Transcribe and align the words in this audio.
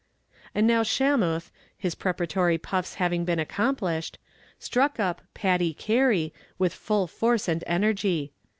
And 0.55 0.65
now 0.65 0.81
Shamuth 0.81 1.51
his 1.77 1.93
preparatory 1.93 2.57
puffs 2.57 2.95
having 2.95 3.23
been 3.23 3.37
accomplished 3.37 4.17
struck 4.57 4.99
up 4.99 5.21
"Paddy 5.35 5.75
Carey" 5.75 6.33
with 6.57 6.73
full 6.73 7.05
force 7.05 7.47
and 7.47 7.63
energy. 7.67 8.33